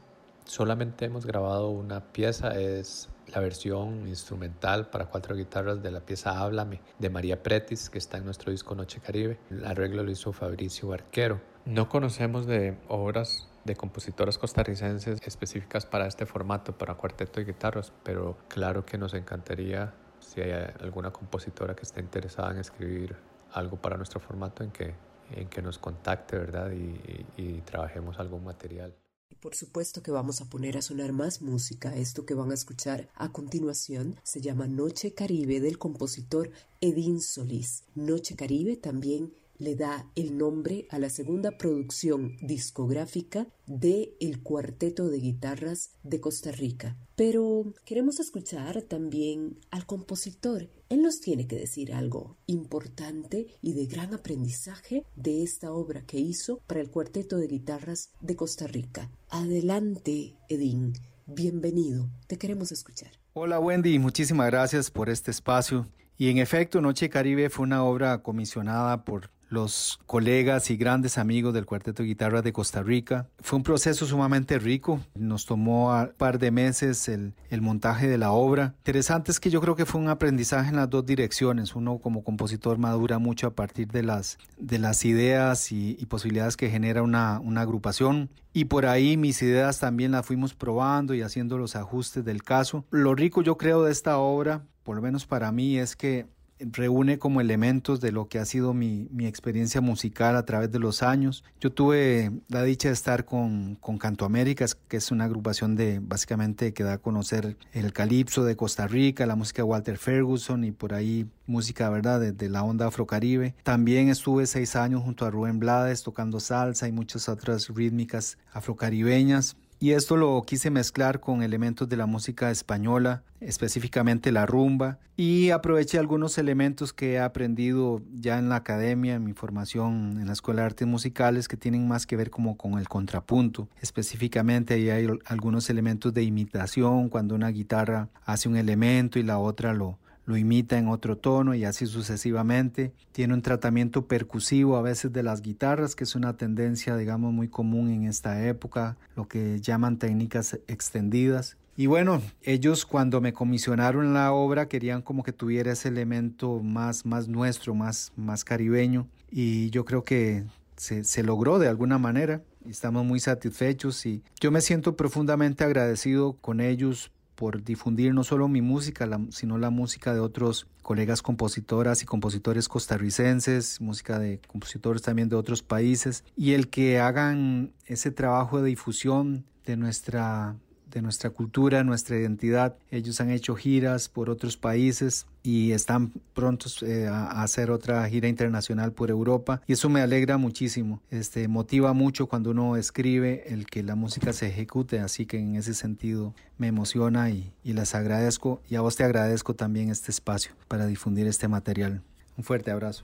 solamente 0.45 1.05
hemos 1.05 1.25
grabado 1.25 1.69
una 1.69 2.11
pieza, 2.11 2.59
es 2.59 3.09
la 3.27 3.39
versión 3.39 4.07
instrumental 4.07 4.89
para 4.89 5.05
cuatro 5.05 5.35
guitarras 5.35 5.83
de 5.83 5.91
la 5.91 5.99
pieza 5.99 6.39
Háblame 6.39 6.81
de 6.97 7.09
María 7.09 7.43
Pretis, 7.43 7.89
que 7.89 7.99
está 7.99 8.17
en 8.17 8.25
nuestro 8.25 8.51
disco 8.51 8.73
Noche 8.73 8.99
Caribe. 8.99 9.39
El 9.51 9.65
arreglo 9.65 10.03
lo 10.03 10.11
hizo 10.11 10.33
Fabricio 10.33 10.89
Barquero. 10.89 11.39
No 11.65 11.87
conocemos 11.87 12.47
de 12.47 12.77
obras 12.87 13.47
de 13.63 13.75
compositoras 13.75 14.37
costarricenses 14.37 15.21
específicas 15.25 15.85
para 15.85 16.07
este 16.07 16.25
formato, 16.25 16.75
para 16.75 16.95
cuarteto 16.95 17.39
de 17.39 17.45
guitarras, 17.45 17.91
pero 18.03 18.37
claro 18.47 18.85
que 18.85 18.97
nos 18.97 19.13
encantaría 19.13 19.93
si 20.19 20.41
hay 20.41 20.51
alguna 20.81 21.11
compositora 21.11 21.75
que 21.75 21.83
esté 21.83 22.01
interesada 22.01 22.51
en 22.51 22.59
escribir 22.59 23.15
algo 23.53 23.77
para 23.77 23.97
nuestro 23.97 24.19
formato 24.19 24.63
en 24.63 24.71
que, 24.71 24.93
en 25.35 25.47
que 25.49 25.61
nos 25.61 25.77
contacte, 25.77 26.37
¿verdad? 26.37 26.71
Y, 26.71 27.25
y 27.37 27.61
trabajemos 27.61 28.19
algún 28.19 28.43
material. 28.43 28.95
Por 29.39 29.55
supuesto 29.55 30.03
que 30.03 30.11
vamos 30.11 30.41
a 30.41 30.49
poner 30.49 30.77
a 30.77 30.81
sonar 30.81 31.13
más 31.13 31.41
música. 31.41 31.95
Esto 31.95 32.25
que 32.25 32.33
van 32.33 32.51
a 32.51 32.55
escuchar 32.55 33.07
a 33.15 33.31
continuación 33.31 34.17
se 34.23 34.41
llama 34.41 34.67
Noche 34.67 35.13
Caribe 35.13 35.61
del 35.61 35.77
compositor 35.77 36.51
Edín 36.81 37.21
Solís. 37.21 37.83
Noche 37.95 38.35
Caribe 38.35 38.75
también 38.75 39.31
le 39.59 39.75
da 39.75 40.09
el 40.15 40.37
nombre 40.37 40.87
a 40.89 40.97
la 40.97 41.09
segunda 41.09 41.57
producción 41.57 42.37
discográfica 42.41 43.47
de 43.67 44.15
el 44.19 44.41
Cuarteto 44.41 45.09
de 45.09 45.19
Guitarras 45.19 45.91
de 46.03 46.19
Costa 46.21 46.51
Rica. 46.51 46.97
Pero 47.15 47.73
queremos 47.85 48.19
escuchar 48.19 48.81
también 48.83 49.59
al 49.69 49.85
compositor. 49.85 50.69
Él 50.87 51.01
nos 51.03 51.19
tiene 51.19 51.45
que 51.45 51.57
decir 51.57 51.93
algo 51.93 52.37
importante 52.47 53.47
y 53.61 53.73
de 53.73 53.85
gran 53.85 54.13
aprendizaje 54.13 55.05
de 55.15 55.43
esta 55.43 55.71
obra 55.73 56.01
que 56.01 56.17
hizo 56.17 56.59
para 56.65 56.79
el 56.79 56.89
Cuarteto 56.89 57.37
de 57.37 57.47
Guitarras 57.47 58.11
de 58.21 58.35
Costa 58.35 58.65
Rica. 58.65 59.11
Adelante, 59.29 60.35
Edín. 60.47 60.93
Bienvenido. 61.27 62.09
Te 62.27 62.37
queremos 62.37 62.71
escuchar. 62.71 63.11
Hola 63.33 63.59
Wendy, 63.59 63.99
muchísimas 63.99 64.47
gracias 64.47 64.89
por 64.89 65.09
este 65.09 65.31
espacio. 65.31 65.87
Y 66.17 66.29
en 66.29 66.37
efecto, 66.37 66.81
Noche 66.81 67.09
Caribe 67.09 67.49
fue 67.49 67.63
una 67.63 67.83
obra 67.83 68.23
comisionada 68.23 69.05
por 69.05 69.29
los 69.49 69.99
colegas 70.05 70.69
y 70.69 70.77
grandes 70.77 71.17
amigos 71.17 71.53
del 71.53 71.65
Cuarteto 71.65 72.03
de 72.03 72.09
Guitarra 72.09 72.41
de 72.41 72.53
Costa 72.53 72.83
Rica. 72.83 73.27
Fue 73.39 73.57
un 73.57 73.63
proceso 73.63 74.05
sumamente 74.05 74.59
rico, 74.59 75.01
nos 75.15 75.45
tomó 75.45 75.91
un 75.91 76.13
par 76.17 76.39
de 76.39 76.51
meses 76.51 77.09
el, 77.09 77.33
montaje 77.61 78.07
de 78.07 78.17
la 78.17 78.31
obra. 78.31 78.75
Interesante 78.77 79.31
es 79.31 79.39
que 79.39 79.49
yo 79.49 79.59
creo 79.59 79.75
que 79.75 79.85
fue 79.85 79.99
un 79.99 80.07
aprendizaje 80.07 80.69
en 80.69 80.77
las 80.77 80.89
dos 80.89 81.05
direcciones. 81.05 81.75
Uno 81.75 81.97
como 81.97 82.23
compositor 82.23 82.77
madura 82.77 83.19
mucho 83.19 83.47
a 83.47 83.51
partir 83.51 83.87
de 83.87 84.03
las, 84.03 84.37
de 84.57 84.79
las 84.79 85.03
ideas 85.03 85.71
y, 85.71 85.95
posibilidades 86.09 86.57
que 86.57 86.69
genera 86.69 87.03
una, 87.03 87.39
una 87.39 87.61
agrupación. 87.61 88.29
Y 88.53 88.65
por 88.65 88.85
ahí 88.85 89.17
mis 89.17 89.41
ideas 89.41 89.79
también 89.79 90.11
las 90.11 90.25
fuimos 90.25 90.55
probando 90.55 91.13
y 91.13 91.21
haciendo 91.21 91.57
los 91.57 91.75
ajustes 91.75 92.25
del 92.25 92.43
caso. 92.43 92.85
Lo 92.89 93.13
rico 93.13 93.41
yo 93.41 93.57
creo 93.57 93.83
de 93.83 93.91
esta 93.91 94.17
obra, 94.17 94.63
por 94.83 94.95
lo 94.95 95.01
menos 95.01 95.27
para 95.27 95.51
mí, 95.51 95.77
es 95.77 95.95
que 95.95 96.25
reúne 96.59 97.19
como 97.19 97.41
elementos 97.41 98.01
de 98.01 98.11
lo 98.11 98.27
que 98.27 98.39
ha 98.39 98.45
sido 98.45 98.73
mi, 98.73 99.07
experiencia 99.19 99.81
musical 99.81 100.35
a 100.35 100.45
través 100.45 100.71
de 100.71 100.79
los 100.79 101.03
años. 101.03 101.43
Yo 101.59 101.71
tuve 101.71 102.31
la 102.47 102.63
dicha 102.63 102.89
de 102.89 102.93
estar 102.93 103.25
con, 103.25 103.75
con 103.75 103.97
Canto 103.97 104.25
Américas, 104.25 104.75
que 104.75 104.97
es 104.97 105.11
una 105.11 105.25
agrupación 105.25 105.75
de 105.75 105.99
básicamente 105.99 106.73
que 106.73 106.83
da 106.83 106.93
a 106.93 106.97
conocer 106.97 107.57
el 107.73 107.93
calipso 107.93 108.43
de 108.43 108.55
Costa 108.55 108.87
Rica, 108.87 109.25
la 109.25 109.35
música 109.35 109.61
de 109.61 109.67
Walter 109.67 109.97
Ferguson 109.97 110.63
y 110.63 110.71
por 110.71 110.93
ahí 110.93 111.27
música, 111.45 111.89
¿verdad?, 111.89 112.19
de, 112.19 112.31
de 112.31 112.49
la 112.49 112.63
onda 112.63 112.87
afrocaribe. 112.87 113.55
También 113.63 114.09
estuve 114.09 114.45
seis 114.45 114.75
años 114.75 115.03
junto 115.03 115.25
a 115.25 115.31
Rubén 115.31 115.59
Blades 115.59 116.03
tocando 116.03 116.39
salsa 116.39 116.87
y 116.87 116.91
muchas 116.91 117.29
otras 117.29 117.67
rítmicas 117.69 118.37
afrocaribeñas. 118.53 119.55
Y 119.81 119.91
esto 119.91 120.17
lo 120.17 120.41
quise 120.45 120.71
mezclar 120.71 121.21
con 121.21 121.41
elementos 121.41 121.87
de 121.87 121.95
la 121.95 122.05
música 122.05 122.51
española, 122.51 123.23
específicamente 123.39 124.33
la 124.33 124.45
rumba, 124.45 124.99
y 125.15 125.51
aproveché 125.51 125.97
algunos 125.97 126.37
elementos 126.37 126.91
que 126.91 127.13
he 127.13 127.19
aprendido 127.19 128.01
ya 128.13 128.39
en 128.39 128.49
la 128.49 128.57
academia, 128.57 129.15
en 129.15 129.23
mi 129.23 129.31
formación 129.31 130.17
en 130.19 130.27
la 130.27 130.33
Escuela 130.33 130.63
de 130.63 130.65
Artes 130.65 130.87
Musicales, 130.87 131.47
que 131.47 131.55
tienen 131.55 131.87
más 131.87 132.05
que 132.05 132.17
ver 132.17 132.29
como 132.29 132.57
con 132.57 132.77
el 132.77 132.89
contrapunto. 132.89 133.69
Específicamente 133.79 134.73
ahí 134.73 134.89
hay 134.89 135.07
algunos 135.25 135.69
elementos 135.69 136.13
de 136.13 136.23
imitación, 136.23 137.07
cuando 137.07 137.35
una 137.35 137.47
guitarra 137.47 138.09
hace 138.25 138.49
un 138.49 138.57
elemento 138.57 139.17
y 139.17 139.23
la 139.23 139.39
otra 139.39 139.73
lo, 139.73 139.97
lo 140.29 140.37
imita 140.37 140.77
en 140.77 140.89
otro 140.89 141.17
tono 141.17 141.55
y 141.55 141.65
así 141.65 141.87
sucesivamente. 141.87 142.93
Tiene 143.13 143.33
un 143.33 143.41
tratamiento 143.41 144.05
percusivo 144.05 144.77
a 144.77 144.83
veces 144.83 145.11
de 145.11 145.23
las 145.23 145.41
guitarras, 145.41 145.95
que 145.95 146.03
es 146.03 146.13
una 146.13 146.37
tendencia, 146.37 146.95
digamos, 146.95 147.33
muy 147.33 147.47
común 147.47 147.89
en 147.89 148.03
esta 148.03 148.45
época, 148.45 148.95
lo 149.15 149.27
que 149.27 149.59
llaman 149.59 149.97
técnicas 149.97 150.59
extendidas. 150.67 151.57
Y 151.75 151.87
bueno, 151.87 152.21
ellos 152.43 152.85
cuando 152.85 153.21
me 153.21 153.33
comisionaron 153.33 154.13
la 154.13 154.31
obra 154.31 154.67
querían 154.67 155.01
como 155.01 155.23
que 155.23 155.33
tuviera 155.33 155.71
ese 155.71 155.87
elemento 155.87 156.61
más, 156.61 157.07
más 157.07 157.27
nuestro, 157.27 157.73
más, 157.73 158.11
más 158.15 158.43
caribeño. 158.43 159.07
Y 159.31 159.71
yo 159.71 159.83
creo 159.83 160.03
que 160.03 160.43
se, 160.77 161.05
se 161.05 161.23
logró 161.23 161.57
de 161.57 161.69
alguna 161.69 161.97
manera. 161.97 162.43
Estamos 162.69 163.03
muy 163.03 163.19
satisfechos 163.19 164.05
y 164.05 164.21
yo 164.39 164.51
me 164.51 164.61
siento 164.61 164.95
profundamente 164.95 165.63
agradecido 165.63 166.33
con 166.33 166.61
ellos 166.61 167.11
por 167.39 167.63
difundir 167.63 168.13
no 168.13 168.25
solo 168.25 168.49
mi 168.49 168.61
música, 168.61 169.07
sino 169.29 169.57
la 169.57 169.69
música 169.69 170.13
de 170.13 170.19
otros 170.19 170.67
colegas 170.81 171.21
compositoras 171.21 172.03
y 172.03 172.05
compositores 172.05 172.67
costarricenses, 172.67 173.79
música 173.79 174.19
de 174.19 174.41
compositores 174.45 175.03
también 175.03 175.29
de 175.29 175.37
otros 175.37 175.63
países, 175.63 176.25
y 176.35 176.51
el 176.51 176.67
que 176.67 176.99
hagan 176.99 177.71
ese 177.85 178.11
trabajo 178.11 178.61
de 178.61 178.67
difusión 178.67 179.45
de 179.65 179.77
nuestra 179.77 180.57
de 180.91 181.01
nuestra 181.01 181.29
cultura, 181.29 181.83
nuestra 181.83 182.17
identidad. 182.17 182.75
Ellos 182.91 183.19
han 183.21 183.29
hecho 183.31 183.55
giras 183.55 184.09
por 184.09 184.29
otros 184.29 184.57
países 184.57 185.25
y 185.43 185.71
están 185.71 186.11
prontos 186.33 186.83
eh, 186.83 187.07
a 187.07 187.43
hacer 187.43 187.71
otra 187.71 188.07
gira 188.09 188.27
internacional 188.27 188.91
por 188.91 189.09
Europa 189.09 189.61
y 189.67 189.73
eso 189.73 189.89
me 189.89 190.01
alegra 190.01 190.37
muchísimo. 190.37 191.01
Este 191.11 191.47
motiva 191.47 191.93
mucho 191.93 192.27
cuando 192.27 192.51
uno 192.51 192.75
escribe 192.75 193.43
el 193.47 193.65
que 193.65 193.83
la 193.83 193.95
música 193.95 194.33
se 194.33 194.47
ejecute, 194.47 194.99
así 194.99 195.25
que 195.25 195.37
en 195.39 195.55
ese 195.55 195.73
sentido 195.73 196.33
me 196.57 196.67
emociona 196.67 197.29
y, 197.29 197.51
y 197.63 197.73
las 197.73 197.95
agradezco 197.95 198.61
y 198.69 198.75
a 198.75 198.81
vos 198.81 198.95
te 198.95 199.03
agradezco 199.03 199.53
también 199.53 199.89
este 199.89 200.11
espacio 200.11 200.51
para 200.67 200.85
difundir 200.87 201.27
este 201.27 201.47
material. 201.47 202.01
Un 202.37 202.43
fuerte 202.43 202.71
abrazo. 202.71 203.03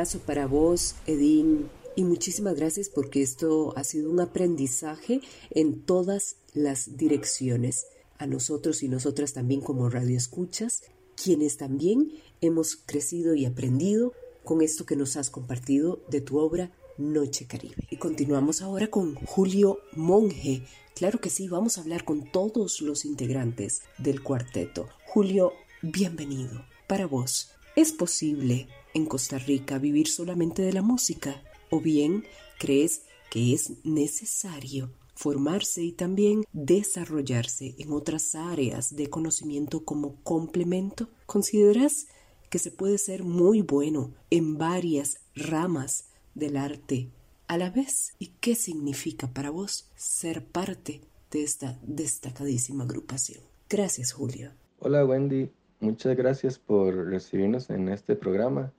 Abrazo 0.00 0.20
para 0.20 0.46
vos, 0.46 0.94
Edín, 1.06 1.68
y 1.94 2.04
muchísimas 2.04 2.54
gracias 2.56 2.88
porque 2.88 3.20
esto 3.20 3.74
ha 3.76 3.84
sido 3.84 4.10
un 4.10 4.18
aprendizaje 4.20 5.20
en 5.50 5.82
todas 5.82 6.36
las 6.54 6.96
direcciones. 6.96 7.86
A 8.16 8.26
nosotros 8.26 8.82
y 8.82 8.88
nosotras 8.88 9.34
también 9.34 9.60
como 9.60 9.90
radioescuchas, 9.90 10.84
quienes 11.22 11.58
también 11.58 12.12
hemos 12.40 12.76
crecido 12.76 13.34
y 13.34 13.44
aprendido 13.44 14.14
con 14.42 14.62
esto 14.62 14.86
que 14.86 14.96
nos 14.96 15.18
has 15.18 15.28
compartido 15.28 16.00
de 16.08 16.22
tu 16.22 16.38
obra 16.38 16.70
Noche 16.96 17.46
Caribe. 17.46 17.86
Y 17.90 17.98
continuamos 17.98 18.62
ahora 18.62 18.86
con 18.86 19.16
Julio 19.16 19.80
Monge. 19.96 20.62
Claro 20.94 21.20
que 21.20 21.28
sí, 21.28 21.46
vamos 21.46 21.76
a 21.76 21.82
hablar 21.82 22.06
con 22.06 22.24
todos 22.32 22.80
los 22.80 23.04
integrantes 23.04 23.82
del 23.98 24.22
cuarteto. 24.22 24.88
Julio, 25.08 25.52
bienvenido. 25.82 26.64
Para 26.86 27.06
vos, 27.06 27.50
¿es 27.76 27.92
posible 27.92 28.66
en 28.94 29.06
Costa 29.06 29.38
Rica 29.38 29.78
vivir 29.78 30.08
solamente 30.08 30.62
de 30.62 30.72
la 30.72 30.82
música? 30.82 31.42
¿O 31.70 31.80
bien 31.80 32.24
crees 32.58 33.02
que 33.30 33.54
es 33.54 33.72
necesario 33.84 34.92
formarse 35.14 35.82
y 35.82 35.92
también 35.92 36.44
desarrollarse 36.52 37.74
en 37.78 37.92
otras 37.92 38.34
áreas 38.34 38.96
de 38.96 39.10
conocimiento 39.10 39.84
como 39.84 40.16
complemento? 40.22 41.08
¿Consideras 41.26 42.06
que 42.48 42.58
se 42.58 42.70
puede 42.70 42.98
ser 42.98 43.22
muy 43.22 43.62
bueno 43.62 44.14
en 44.30 44.58
varias 44.58 45.18
ramas 45.34 46.06
del 46.34 46.56
arte 46.56 47.10
a 47.46 47.58
la 47.58 47.70
vez? 47.70 48.14
¿Y 48.18 48.28
qué 48.40 48.54
significa 48.54 49.32
para 49.32 49.50
vos 49.50 49.90
ser 49.94 50.44
parte 50.44 51.00
de 51.30 51.42
esta 51.42 51.78
destacadísima 51.82 52.84
agrupación? 52.84 53.42
Gracias, 53.68 54.12
Julio. 54.12 54.52
Hola, 54.80 55.04
Wendy. 55.04 55.50
Muchas 55.80 56.16
gracias 56.16 56.58
por 56.58 56.94
recibirnos 57.06 57.70
en 57.70 57.88
este 57.88 58.16
programa. 58.16 58.72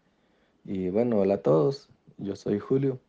Y 0.64 0.90
bueno, 0.90 1.20
hola 1.20 1.36
a 1.36 1.42
todos, 1.42 1.90
yo 2.18 2.36
soy 2.36 2.60
Julio. 2.60 3.00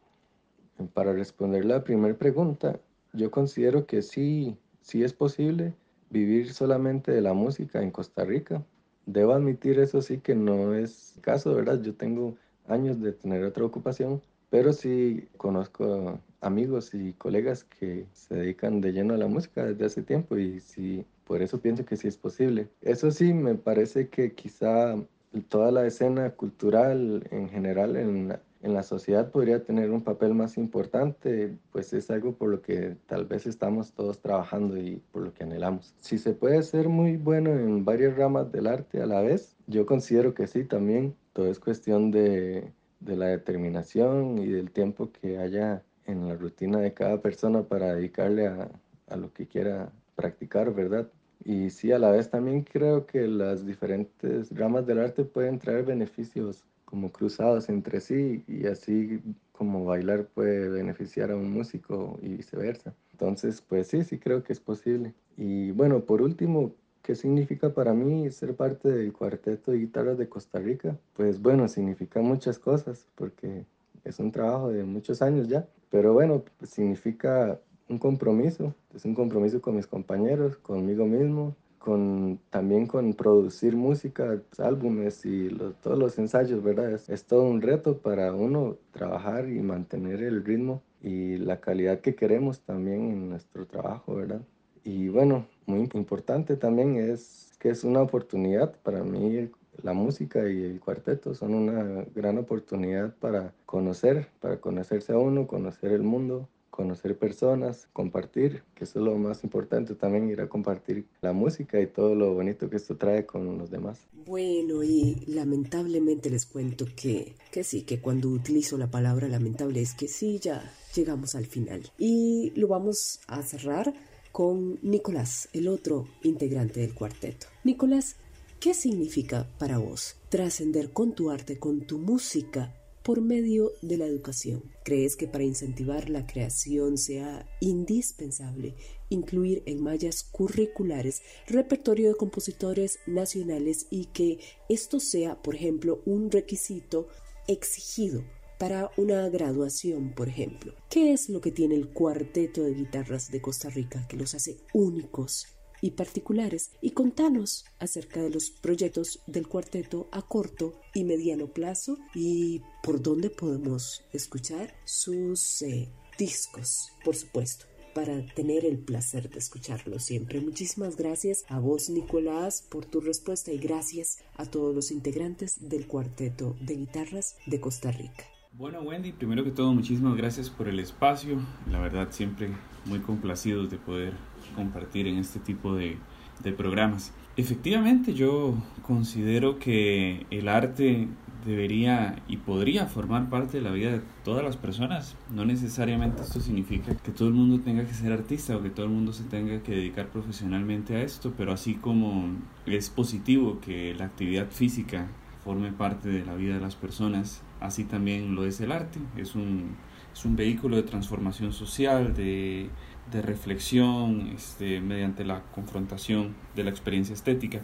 Para 0.94 1.12
responder 1.12 1.64
la 1.64 1.84
primera 1.84 2.14
pregunta, 2.14 2.80
yo 3.12 3.30
considero 3.30 3.86
que 3.86 4.00
sí, 4.00 4.56
sí 4.80 5.04
es 5.04 5.12
posible 5.12 5.74
vivir 6.08 6.52
solamente 6.54 7.12
de 7.12 7.20
la 7.20 7.34
música 7.34 7.82
en 7.82 7.90
Costa 7.90 8.24
Rica. 8.24 8.64
Debo 9.04 9.32
admitir 9.32 9.78
eso 9.78 10.00
sí 10.00 10.18
que 10.18 10.34
no 10.34 10.74
es 10.74 11.18
caso, 11.20 11.54
¿verdad? 11.54 11.82
Yo 11.82 11.94
tengo 11.94 12.36
años 12.68 13.00
de 13.00 13.12
tener 13.12 13.44
otra 13.44 13.64
ocupación, 13.64 14.22
pero 14.48 14.72
sí 14.72 15.28
conozco 15.36 16.18
amigos 16.40 16.94
y 16.94 17.12
colegas 17.12 17.64
que 17.64 18.06
se 18.12 18.34
dedican 18.34 18.80
de 18.80 18.92
lleno 18.92 19.14
a 19.14 19.18
la 19.18 19.28
música 19.28 19.66
desde 19.66 19.84
hace 19.84 20.02
tiempo 20.02 20.38
y 20.38 20.60
sí, 20.60 21.04
por 21.24 21.42
eso 21.42 21.60
pienso 21.60 21.84
que 21.84 21.96
sí 21.98 22.08
es 22.08 22.16
posible. 22.16 22.68
Eso 22.80 23.10
sí, 23.10 23.34
me 23.34 23.56
parece 23.56 24.08
que 24.08 24.32
quizá 24.32 24.96
toda 25.40 25.72
la 25.72 25.86
escena 25.86 26.30
cultural 26.30 27.26
en 27.30 27.48
general 27.48 27.96
en, 27.96 28.36
en, 28.62 28.74
la 28.74 28.82
sociedad 28.82 29.30
podría 29.30 29.64
tener 29.64 29.90
un 29.90 30.02
papel 30.02 30.34
más 30.34 30.58
importante, 30.58 31.56
pues 31.72 31.92
es 31.94 32.10
algo 32.10 32.34
por 32.34 32.50
lo 32.50 32.60
que 32.60 32.96
tal 33.06 33.24
vez 33.24 33.46
estamos 33.46 33.92
todos 33.92 34.20
trabajando 34.20 34.76
y 34.76 35.02
por 35.10 35.22
lo 35.22 35.32
que 35.32 35.44
anhelamos. 35.44 35.94
Si 36.00 36.18
se 36.18 36.34
puede 36.34 36.62
ser 36.62 36.88
muy 36.88 37.16
bueno 37.16 37.50
en 37.50 37.84
varias 37.84 38.16
ramas 38.16 38.52
del 38.52 38.66
arte 38.66 39.00
a 39.00 39.06
la 39.06 39.22
vez, 39.22 39.56
yo 39.66 39.86
considero 39.86 40.34
que 40.34 40.46
sí 40.46 40.64
también. 40.64 41.14
Todo 41.32 41.46
es 41.46 41.58
cuestión 41.58 42.10
de, 42.10 42.70
de 43.00 43.16
la 43.16 43.26
determinación 43.26 44.38
y 44.38 44.46
del 44.48 44.70
tiempo 44.70 45.10
que 45.10 45.38
haya 45.38 45.82
en 46.06 46.28
la 46.28 46.34
rutina 46.34 46.78
de 46.78 46.92
cada 46.92 47.22
persona 47.22 47.62
para 47.62 47.94
dedicarle 47.94 48.48
a, 48.48 48.68
a 49.08 49.16
lo 49.16 49.32
que 49.32 49.46
quiera 49.46 49.90
practicar, 50.14 50.74
¿verdad? 50.74 51.08
Y 51.44 51.70
sí, 51.70 51.92
a 51.92 51.98
la 51.98 52.10
vez 52.10 52.30
también 52.30 52.62
creo 52.62 53.06
que 53.06 53.26
las 53.26 53.66
diferentes 53.66 54.50
ramas 54.56 54.86
del 54.86 55.00
arte 55.00 55.24
pueden 55.24 55.58
traer 55.58 55.84
beneficios 55.84 56.64
como 56.84 57.10
cruzados 57.10 57.68
entre 57.68 58.00
sí 58.00 58.44
y 58.46 58.66
así 58.66 59.20
como 59.52 59.84
bailar 59.84 60.26
puede 60.26 60.68
beneficiar 60.68 61.30
a 61.30 61.36
un 61.36 61.50
músico 61.50 62.18
y 62.22 62.34
viceversa. 62.36 62.94
Entonces, 63.12 63.60
pues 63.62 63.88
sí, 63.88 64.04
sí 64.04 64.18
creo 64.18 64.42
que 64.42 64.52
es 64.52 64.60
posible. 64.60 65.14
Y 65.36 65.70
bueno, 65.72 66.04
por 66.04 66.20
último, 66.22 66.74
¿qué 67.02 67.14
significa 67.14 67.72
para 67.72 67.94
mí 67.94 68.30
ser 68.30 68.54
parte 68.54 68.88
del 68.90 69.12
cuarteto 69.12 69.70
de 69.72 69.78
guitarras 69.78 70.18
de 70.18 70.28
Costa 70.28 70.58
Rica? 70.58 70.98
Pues 71.14 71.40
bueno, 71.40 71.66
significa 71.68 72.20
muchas 72.20 72.58
cosas 72.58 73.08
porque 73.14 73.64
es 74.04 74.18
un 74.18 74.32
trabajo 74.32 74.70
de 74.70 74.84
muchos 74.84 75.22
años 75.22 75.48
ya, 75.48 75.66
pero 75.90 76.12
bueno, 76.12 76.44
significa 76.62 77.60
un 77.88 77.98
compromiso, 77.98 78.74
es 78.94 79.04
un 79.04 79.14
compromiso 79.14 79.60
con 79.60 79.76
mis 79.76 79.86
compañeros, 79.86 80.56
conmigo 80.58 81.06
mismo, 81.06 81.56
con, 81.78 82.38
también 82.50 82.86
con 82.86 83.14
producir 83.14 83.76
música, 83.76 84.40
álbumes 84.58 85.26
y 85.26 85.48
todos 85.82 85.98
los 85.98 86.18
ensayos, 86.18 86.62
¿verdad? 86.62 86.92
Es, 86.92 87.08
es, 87.08 87.24
todo 87.24 87.42
un 87.42 87.60
reto 87.60 87.98
para 87.98 88.32
uno 88.32 88.76
trabajar 88.92 89.48
y 89.48 89.60
mantener 89.60 90.22
el 90.22 90.44
ritmo 90.44 90.82
y 91.02 91.36
la 91.38 91.60
calidad 91.60 92.00
que 92.00 92.14
queremos 92.14 92.60
también 92.60 93.10
en 93.10 93.28
nuestro 93.28 93.66
trabajo, 93.66 94.14
¿verdad? 94.14 94.42
Y 94.84 95.08
bueno, 95.08 95.46
muy 95.66 95.88
importante 95.94 96.56
también 96.56 96.96
es 96.96 97.52
que 97.58 97.70
es 97.70 97.84
una 97.84 98.02
oportunidad 98.02 98.74
para 98.82 99.02
mí 99.02 99.50
la 99.82 99.92
música 99.92 100.48
y 100.48 100.62
el 100.64 100.80
cuarteto 100.80 101.34
son 101.34 101.54
una 101.54 102.04
gran 102.14 102.38
oportunidad 102.38 103.14
para 103.16 103.54
conocer, 103.66 104.28
para 104.40 104.60
conocerse 104.60 105.12
a 105.12 105.18
uno, 105.18 105.46
conocer 105.46 105.92
el 105.92 106.02
mundo, 106.02 106.48
conocer 106.72 107.18
personas, 107.18 107.86
compartir, 107.92 108.62
que 108.74 108.84
eso 108.84 108.98
es 108.98 109.04
lo 109.04 109.16
más 109.18 109.44
importante 109.44 109.94
también, 109.94 110.30
ir 110.30 110.40
a 110.40 110.48
compartir 110.48 111.04
la 111.20 111.34
música 111.34 111.78
y 111.78 111.86
todo 111.86 112.14
lo 112.14 112.32
bonito 112.32 112.70
que 112.70 112.76
esto 112.76 112.96
trae 112.96 113.26
con 113.26 113.58
los 113.58 113.70
demás. 113.70 114.00
Bueno, 114.24 114.82
y 114.82 115.22
lamentablemente 115.26 116.30
les 116.30 116.46
cuento 116.46 116.86
que, 116.96 117.36
que 117.50 117.62
sí, 117.62 117.82
que 117.82 118.00
cuando 118.00 118.30
utilizo 118.30 118.78
la 118.78 118.90
palabra 118.90 119.28
lamentable 119.28 119.82
es 119.82 119.92
que 119.92 120.08
sí, 120.08 120.38
ya 120.38 120.72
llegamos 120.96 121.34
al 121.34 121.44
final. 121.44 121.90
Y 121.98 122.52
lo 122.56 122.68
vamos 122.68 123.20
a 123.26 123.42
cerrar 123.42 123.92
con 124.32 124.78
Nicolás, 124.80 125.50
el 125.52 125.68
otro 125.68 126.08
integrante 126.22 126.80
del 126.80 126.94
cuarteto. 126.94 127.48
Nicolás, 127.64 128.16
¿qué 128.60 128.72
significa 128.72 129.46
para 129.58 129.76
vos 129.76 130.16
trascender 130.30 130.90
con 130.90 131.12
tu 131.12 131.30
arte, 131.30 131.58
con 131.58 131.82
tu 131.82 131.98
música, 131.98 132.74
por 133.02 133.20
medio 133.20 133.72
de 133.82 133.96
la 133.96 134.06
educación. 134.06 134.62
¿Crees 134.84 135.16
que 135.16 135.28
para 135.28 135.44
incentivar 135.44 136.08
la 136.08 136.26
creación 136.26 136.98
sea 136.98 137.46
indispensable 137.60 138.74
incluir 139.08 139.62
en 139.66 139.82
mallas 139.82 140.22
curriculares 140.22 141.22
repertorio 141.46 142.08
de 142.08 142.14
compositores 142.16 142.98
nacionales 143.06 143.86
y 143.90 144.06
que 144.06 144.38
esto 144.68 145.00
sea, 145.00 145.40
por 145.42 145.54
ejemplo, 145.54 146.00
un 146.06 146.30
requisito 146.30 147.08
exigido 147.48 148.24
para 148.58 148.90
una 148.96 149.28
graduación, 149.28 150.14
por 150.14 150.28
ejemplo? 150.28 150.74
¿Qué 150.88 151.12
es 151.12 151.28
lo 151.28 151.40
que 151.40 151.50
tiene 151.50 151.74
el 151.74 151.88
cuarteto 151.88 152.62
de 152.62 152.74
guitarras 152.74 153.30
de 153.30 153.42
Costa 153.42 153.68
Rica 153.70 154.06
que 154.08 154.16
los 154.16 154.34
hace 154.34 154.58
únicos 154.72 155.46
y 155.82 155.90
particulares 155.90 156.70
y 156.80 156.92
contanos 156.92 157.66
acerca 157.78 158.22
de 158.22 158.30
los 158.30 158.50
proyectos 158.50 159.20
del 159.26 159.46
cuarteto 159.48 160.08
a 160.12 160.22
corto 160.22 160.80
y 160.94 161.04
mediano 161.04 161.48
plazo 161.48 161.98
y 162.14 162.62
por 162.82 163.02
dónde 163.02 163.28
podemos 163.28 164.02
escuchar 164.14 164.74
sus 164.86 165.60
eh, 165.60 165.90
discos, 166.16 166.88
por 167.04 167.16
supuesto 167.16 167.66
para 167.94 168.24
tener 168.34 168.64
el 168.64 168.78
placer 168.78 169.28
de 169.28 169.38
escucharlo 169.38 169.98
siempre. 169.98 170.40
Muchísimas 170.40 170.96
gracias 170.96 171.44
a 171.48 171.58
vos, 171.58 171.90
Nicolás, 171.90 172.66
por 172.70 172.86
tu 172.86 173.00
respuesta 173.00 173.52
y 173.52 173.58
gracias 173.58 174.24
a 174.36 174.46
todos 174.46 174.74
los 174.74 174.90
integrantes 174.90 175.68
del 175.68 175.86
cuarteto 175.86 176.56
de 176.60 176.76
guitarras 176.76 177.36
de 177.44 177.60
Costa 177.60 177.92
Rica. 177.92 178.24
Bueno, 178.54 178.82
Wendy, 178.82 179.12
primero 179.12 179.44
que 179.44 179.50
todo, 179.50 179.72
muchísimas 179.72 180.16
gracias 180.16 180.50
por 180.50 180.68
el 180.68 180.78
espacio. 180.78 181.40
La 181.70 181.80
verdad, 181.80 182.08
siempre 182.10 182.50
muy 182.84 183.00
complacidos 183.00 183.70
de 183.70 183.78
poder 183.78 184.14
compartir 184.52 185.06
en 185.06 185.18
este 185.18 185.40
tipo 185.40 185.74
de, 185.74 185.98
de 186.42 186.52
programas. 186.52 187.12
Efectivamente, 187.36 188.14
yo 188.14 188.54
considero 188.82 189.58
que 189.58 190.26
el 190.30 190.48
arte 190.48 191.08
debería 191.44 192.22
y 192.28 192.36
podría 192.36 192.86
formar 192.86 193.28
parte 193.28 193.58
de 193.58 193.62
la 193.62 193.70
vida 193.70 193.92
de 193.92 194.00
todas 194.24 194.44
las 194.44 194.56
personas. 194.56 195.16
No 195.30 195.44
necesariamente 195.44 196.22
esto 196.22 196.40
significa 196.40 196.94
que 196.94 197.10
todo 197.10 197.28
el 197.28 197.34
mundo 197.34 197.62
tenga 197.62 197.84
que 197.84 197.94
ser 197.94 198.12
artista 198.12 198.56
o 198.56 198.62
que 198.62 198.70
todo 198.70 198.86
el 198.86 198.92
mundo 198.92 199.12
se 199.12 199.24
tenga 199.24 199.62
que 199.62 199.72
dedicar 199.72 200.08
profesionalmente 200.08 200.96
a 200.96 201.02
esto, 201.02 201.32
pero 201.36 201.52
así 201.52 201.74
como 201.74 202.30
es 202.66 202.90
positivo 202.90 203.60
que 203.60 203.94
la 203.94 204.06
actividad 204.06 204.48
física 204.50 205.08
forme 205.44 205.72
parte 205.72 206.08
de 206.08 206.24
la 206.24 206.34
vida 206.34 206.54
de 206.54 206.60
las 206.60 206.76
personas, 206.76 207.42
así 207.60 207.84
también 207.84 208.34
lo 208.34 208.44
es 208.44 208.60
el 208.60 208.70
arte. 208.70 209.00
Es 209.16 209.34
un, 209.34 209.76
es 210.12 210.24
un 210.24 210.36
vehículo 210.36 210.76
de 210.76 210.84
transformación 210.84 211.52
social, 211.52 212.14
de, 212.14 212.70
de 213.10 213.22
reflexión, 213.22 214.28
este, 214.34 214.80
mediante 214.80 215.24
la 215.24 215.42
confrontación 215.54 216.34
de 216.54 216.64
la 216.64 216.70
experiencia 216.70 217.14
estética. 217.14 217.60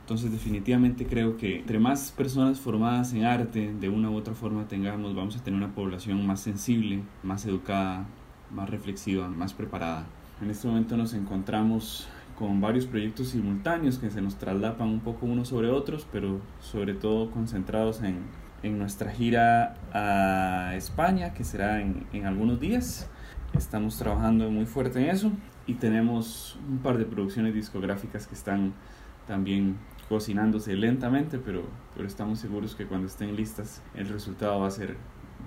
Entonces 0.00 0.30
definitivamente 0.30 1.04
creo 1.04 1.36
que 1.36 1.58
entre 1.58 1.80
más 1.80 2.12
personas 2.12 2.60
formadas 2.60 3.12
en 3.12 3.24
arte 3.24 3.74
de 3.74 3.88
una 3.88 4.08
u 4.08 4.16
otra 4.16 4.34
forma 4.34 4.68
tengamos, 4.68 5.16
vamos 5.16 5.36
a 5.36 5.42
tener 5.42 5.58
una 5.58 5.74
población 5.74 6.24
más 6.24 6.40
sensible, 6.40 7.02
más 7.24 7.44
educada, 7.44 8.06
más 8.54 8.70
reflexiva, 8.70 9.28
más 9.28 9.52
preparada. 9.52 10.06
En 10.40 10.50
este 10.50 10.68
momento 10.68 10.96
nos 10.96 11.12
encontramos 11.12 12.06
con 12.38 12.60
varios 12.60 12.86
proyectos 12.86 13.30
simultáneos 13.30 13.98
que 13.98 14.10
se 14.10 14.22
nos 14.22 14.36
traslapan 14.36 14.88
un 14.88 15.00
poco 15.00 15.26
unos 15.26 15.48
sobre 15.48 15.70
otros, 15.70 16.06
pero 16.12 16.40
sobre 16.60 16.94
todo 16.94 17.30
concentrados 17.30 18.02
en, 18.02 18.18
en 18.62 18.78
nuestra 18.78 19.10
gira 19.10 19.74
a 19.92 20.76
España, 20.76 21.34
que 21.34 21.42
será 21.42 21.80
en, 21.80 22.06
en 22.12 22.26
algunos 22.26 22.60
días. 22.60 23.10
Estamos 23.54 23.98
trabajando 23.98 24.50
muy 24.50 24.66
fuerte 24.66 25.00
en 25.02 25.10
eso 25.10 25.32
y 25.66 25.74
tenemos 25.74 26.58
un 26.68 26.78
par 26.78 26.98
de 26.98 27.04
producciones 27.04 27.54
discográficas 27.54 28.26
que 28.26 28.34
están 28.34 28.74
también 29.26 29.76
cocinándose 30.08 30.74
lentamente, 30.76 31.38
pero, 31.38 31.62
pero 31.94 32.06
estamos 32.06 32.38
seguros 32.38 32.74
que 32.74 32.86
cuando 32.86 33.06
estén 33.08 33.34
listas 33.34 33.82
el 33.94 34.08
resultado 34.08 34.60
va 34.60 34.68
a 34.68 34.70
ser 34.70 34.96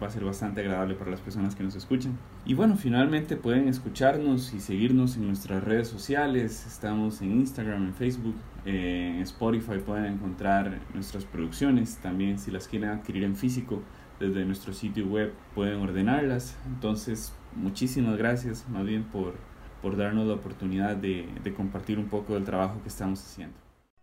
va 0.02 0.08
a 0.08 0.10
ser 0.10 0.24
bastante 0.24 0.62
agradable 0.62 0.96
para 0.96 1.12
las 1.12 1.20
personas 1.20 1.56
que 1.56 1.64
nos 1.64 1.76
escuchan. 1.76 2.18
Y 2.46 2.54
bueno, 2.54 2.78
finalmente 2.78 3.36
pueden 3.36 3.68
escucharnos 3.68 4.54
y 4.54 4.60
seguirnos 4.60 5.18
en 5.18 5.28
nuestras 5.28 5.64
redes 5.64 5.88
sociales. 5.88 6.66
Estamos 6.66 7.22
en 7.22 7.32
Instagram, 7.32 7.88
en 7.88 7.94
Facebook, 7.94 8.36
en 8.66 9.22
Spotify 9.22 9.80
pueden 9.86 10.06
encontrar 10.06 10.80
nuestras 10.94 11.26
producciones. 11.26 11.98
También 11.98 12.40
si 12.40 12.52
las 12.52 12.68
quieren 12.68 12.90
adquirir 12.90 13.24
en 13.24 13.36
físico 13.36 13.82
desde 14.20 14.46
nuestro 14.46 14.74
sitio 14.74 15.06
web 15.08 15.34
pueden 15.54 15.80
ordenarlas. 15.80 16.58
Entonces, 16.66 17.34
muchísimas 17.56 18.18
gracias 18.18 18.68
más 18.70 18.86
bien 18.86 19.04
por, 19.04 19.36
por 19.82 19.98
darnos 19.98 20.28
la 20.28 20.36
oportunidad 20.36 20.96
de, 20.96 21.28
compartir 21.56 22.00
un 22.00 22.10
poco 22.10 22.34
del 22.34 22.46
trabajo 22.46 22.82
que 22.82 22.90
estamos 22.90 23.22
haciendo. 23.22 23.56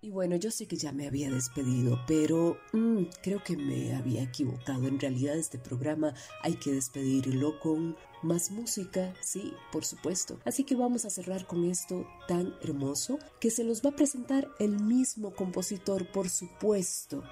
Y 0.02 0.10
bueno, 0.10 0.36
yo 0.36 0.50
sé 0.50 0.68
que 0.68 0.76
ya 0.76 0.92
me 0.92 1.06
había 1.06 1.30
despedido, 1.30 1.98
pero 2.06 2.58
mmm, 2.72 3.04
creo 3.22 3.42
que 3.42 3.56
me 3.56 3.96
había 3.96 4.22
equivocado. 4.22 4.86
En 4.86 5.00
realidad 5.00 5.36
este 5.36 5.58
programa 5.58 6.14
hay 6.42 6.54
que 6.54 6.72
despedirlo 6.72 7.58
con 7.58 7.96
más 8.22 8.50
música, 8.50 9.14
sí, 9.20 9.52
por 9.72 9.84
supuesto. 9.84 10.38
Así 10.44 10.64
que 10.64 10.76
vamos 10.76 11.04
a 11.06 11.10
cerrar 11.10 11.46
con 11.46 11.64
esto 11.64 12.06
tan 12.28 12.54
hermoso 12.62 13.18
que 13.40 13.50
se 13.50 13.64
los 13.64 13.82
va 13.84 13.90
a 13.90 13.96
presentar 13.96 14.48
el 14.58 14.80
mismo 14.80 15.34
compositor, 15.34 16.06
por 16.12 16.28
supuesto. 16.28 17.24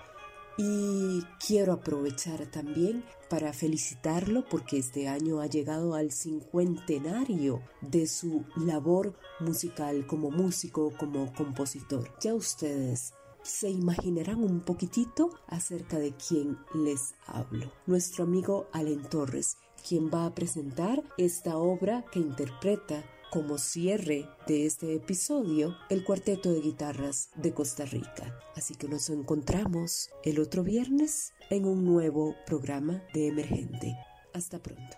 Y 0.57 1.23
quiero 1.45 1.73
aprovechar 1.73 2.47
también 2.47 3.05
para 3.29 3.53
felicitarlo 3.53 4.45
porque 4.49 4.79
este 4.79 5.09
año 5.09 5.41
ha 5.41 5.47
llegado 5.47 5.95
al 5.95 6.13
cincuentenario 6.13 7.61
de 7.81 8.07
su 8.07 8.45
labor 8.57 9.15
musical 9.41 10.07
como 10.07 10.31
músico, 10.31 10.93
como 10.97 11.33
compositor. 11.33 12.09
Ya 12.21 12.35
ustedes 12.35 13.15
se 13.43 13.69
imaginarán 13.69 14.43
un 14.43 14.61
poquitito 14.61 15.31
acerca 15.49 15.99
de 15.99 16.15
quién 16.15 16.57
les 16.75 17.15
hablo. 17.27 17.73
Nuestro 17.87 18.25
amigo 18.25 18.69
Allen 18.73 19.03
Torres, 19.03 19.59
quien 19.87 20.09
va 20.09 20.25
a 20.25 20.35
presentar 20.35 21.03
esta 21.19 21.59
obra 21.59 22.05
que 22.13 22.21
interpreta 22.21 23.05
como 23.35 23.59
cierre 23.59 24.29
de 24.47 24.65
este 24.65 24.95
episodio 24.95 25.75
el 25.91 26.05
cuarteto 26.05 26.53
de 26.53 26.61
guitarras 26.61 27.31
de 27.35 27.53
Costa 27.53 27.85
Rica. 27.85 28.33
Así 28.55 28.77
que 28.77 28.87
nos 28.87 29.11
encontramos 29.11 30.11
el 30.23 30.39
otro 30.39 30.63
viernes 30.63 31.33
en 31.51 31.67
un 31.67 31.85
nuevo 31.85 32.37
programa 32.47 33.03
de 33.13 33.27
Emergente. 33.27 33.99
Hasta 34.35 34.61
pronto. 34.61 34.97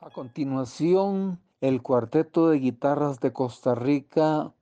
A 0.00 0.10
continuación, 0.10 1.38
el 1.60 1.80
cuarteto 1.80 2.50
de 2.50 2.58
guitarras 2.58 3.20
de 3.20 3.32
Costa 3.32 3.76
Rica 3.76 4.52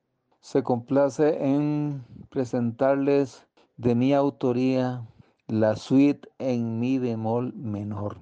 se 0.43 0.63
complace 0.63 1.43
en 1.43 2.05
presentarles 2.29 3.47
de 3.79 3.95
mi 3.95 4.13
autoría 4.13 5.03
la 5.47 5.77
suite 5.77 6.29
en 6.39 6.79
mi 6.79 6.99
bemol 6.99 7.55
menor. 7.55 8.19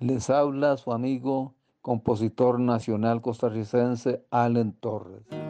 Les 0.00 0.28
habla 0.28 0.76
su 0.76 0.92
amigo 0.92 1.54
compositor 1.80 2.60
nacional 2.60 3.20
costarricense 3.20 4.24
Allen 4.30 4.72
Torres. 4.80 5.49